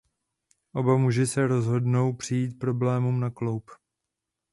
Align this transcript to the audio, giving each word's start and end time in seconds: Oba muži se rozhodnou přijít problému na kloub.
Oba 0.73 0.97
muži 0.97 1.27
se 1.27 1.47
rozhodnou 1.47 2.13
přijít 2.13 2.59
problému 2.59 3.11
na 3.11 3.29
kloub. 3.29 3.71